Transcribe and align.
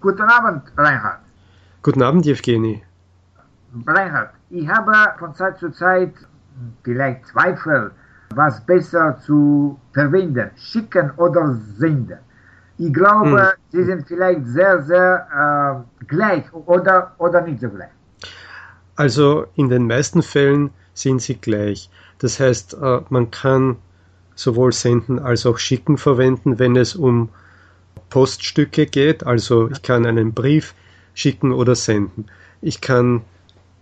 Guten 0.00 0.22
Abend, 0.22 0.62
Reinhard. 0.78 1.20
Guten 1.82 2.02
Abend, 2.02 2.26
Evgeny. 2.26 2.82
Reinhard, 3.86 4.30
ich 4.48 4.66
habe 4.66 4.92
von 5.18 5.34
Zeit 5.34 5.58
zu 5.58 5.70
Zeit 5.70 6.14
vielleicht 6.82 7.26
Zweifel, 7.26 7.90
was 8.34 8.64
besser 8.64 9.18
zu 9.26 9.78
verwenden, 9.92 10.50
schicken 10.56 11.10
oder 11.18 11.54
senden. 11.76 12.18
Ich 12.78 12.94
glaube, 12.94 13.42
hm. 13.42 13.48
sie 13.72 13.84
sind 13.84 14.08
vielleicht 14.08 14.46
sehr, 14.46 14.82
sehr 14.82 15.84
äh, 16.00 16.04
gleich 16.06 16.50
oder, 16.54 17.14
oder 17.18 17.42
nicht 17.42 17.60
so 17.60 17.68
gleich. 17.68 17.90
Also 18.96 19.46
in 19.54 19.68
den 19.68 19.86
meisten 19.86 20.22
Fällen 20.22 20.70
sind 20.94 21.20
sie 21.20 21.36
gleich. 21.36 21.90
Das 22.18 22.40
heißt, 22.40 22.74
äh, 22.80 23.00
man 23.10 23.30
kann 23.30 23.76
sowohl 24.34 24.72
senden 24.72 25.18
als 25.18 25.44
auch 25.44 25.58
schicken 25.58 25.98
verwenden, 25.98 26.58
wenn 26.58 26.74
es 26.74 26.96
um 26.96 27.28
Poststücke 28.08 28.86
geht. 28.86 29.26
Also 29.26 29.70
ich 29.70 29.82
kann 29.82 30.06
einen 30.06 30.32
Brief 30.32 30.74
schicken 31.14 31.52
oder 31.52 31.74
senden. 31.74 32.26
Ich 32.60 32.80
kann 32.80 33.22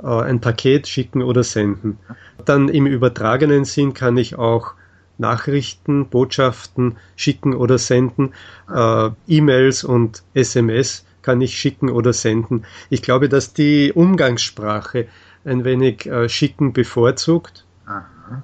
äh, 0.03 0.07
ein 0.07 0.41
Paket 0.41 0.87
schicken 0.87 1.23
oder 1.23 1.43
senden. 1.43 1.99
Dann 2.45 2.69
im 2.69 2.87
übertragenen 2.87 3.65
Sinn 3.65 3.95
kann 3.95 4.17
ich 4.17 4.37
auch 4.37 4.75
Nachrichten, 5.19 6.09
Botschaften 6.09 6.97
schicken 7.17 7.55
oder 7.55 7.79
senden. 7.79 8.33
Äh, 8.73 9.11
E-Mails 9.27 9.85
und 9.85 10.23
SMS 10.35 11.05
kann 11.23 11.41
ich 11.41 11.59
schicken 11.59 11.91
oder 11.91 12.13
senden. 12.13 12.65
Ich 12.91 13.03
glaube, 13.03 13.29
dass 13.29 13.53
die 13.53 13.93
Umgangssprache 13.93 15.09
ein 15.45 15.65
wenig 15.65 16.07
äh, 16.07 16.29
schicken 16.29 16.73
bevorzugt. 16.73 17.65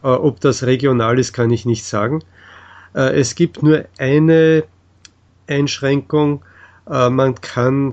Äh, 0.03 0.07
ob 0.07 0.41
das 0.41 0.65
regional 0.65 1.19
ist, 1.19 1.33
kann 1.33 1.51
ich 1.51 1.65
nicht 1.65 1.85
sagen. 1.85 2.23
Äh, 2.95 3.21
es 3.21 3.35
gibt 3.35 3.63
nur 3.63 3.85
eine 3.99 4.65
Einschränkung. 5.47 6.43
Äh, 6.89 7.11
man 7.11 7.35
kann, 7.41 7.93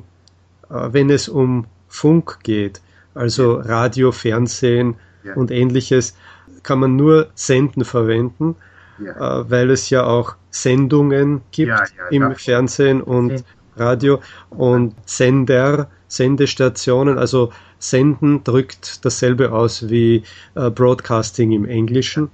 äh, 0.69 0.89
wenn 0.91 1.09
es 1.09 1.29
um 1.29 1.65
Funk 1.87 2.39
geht, 2.43 2.81
also 3.13 3.55
Radio, 3.55 4.11
Fernsehen 4.11 4.95
ja. 5.23 5.33
und 5.35 5.51
ähnliches, 5.51 6.15
kann 6.63 6.79
man 6.79 6.95
nur 6.95 7.29
Senden 7.33 7.83
verwenden, 7.85 8.55
ja. 9.03 9.41
Äh, 9.41 9.49
weil 9.49 9.69
es 9.71 9.89
ja 9.89 10.05
auch 10.05 10.35
Sendungen 10.49 11.41
gibt 11.51 11.69
ja, 11.69 11.85
im 12.09 12.35
Fernsehen 12.35 13.01
und 13.01 13.43
Radio 13.75 14.21
und 14.49 14.95
Sender, 15.05 15.89
Sendestationen, 16.07 17.17
also 17.17 17.51
Senden 17.79 18.43
drückt 18.43 19.03
dasselbe 19.05 19.53
aus 19.53 19.89
wie 19.89 20.23
Broadcasting 20.53 21.51
im 21.51 21.65
Englischen. 21.65 22.29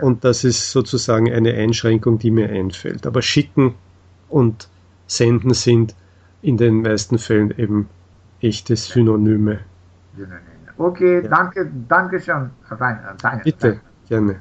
Und 0.00 0.24
das 0.24 0.44
ist 0.44 0.70
sozusagen 0.70 1.32
eine 1.32 1.54
Einschränkung, 1.54 2.18
die 2.18 2.30
mir 2.30 2.50
einfällt. 2.50 3.06
Aber 3.06 3.22
schicken 3.22 3.74
und 4.28 4.68
Senden 5.06 5.54
sind 5.54 5.94
in 6.42 6.56
den 6.56 6.82
meisten 6.82 7.18
Fällen 7.18 7.52
eben 7.58 7.88
echte 8.40 8.76
Synonyme. 8.76 9.60
Okay, 10.78 11.22
ja. 11.22 11.28
danke, 11.28 11.70
danke 11.88 12.20
schön. 12.20 12.50
Rein, 12.70 13.00
Bitte, 13.42 13.80
gerne. 14.08 14.36